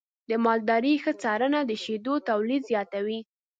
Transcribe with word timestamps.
د 0.29 0.31
مالدارۍ 0.45 0.95
ښه 1.03 1.13
څارنه 1.21 1.59
د 1.65 1.71
شیدو 1.83 2.13
تولید 2.29 2.61
زیاتوي. 2.71 3.19